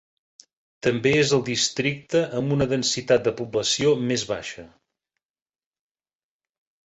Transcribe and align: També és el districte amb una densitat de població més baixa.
També 0.85 1.09
és 1.23 1.33
el 1.37 1.41
districte 1.49 2.21
amb 2.39 2.55
una 2.55 2.67
densitat 2.71 3.27
de 3.27 3.33
població 3.41 3.91
més 4.07 4.23
baixa. 4.29 4.67